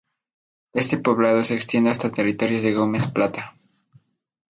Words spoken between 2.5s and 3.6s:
de Gómez Plata.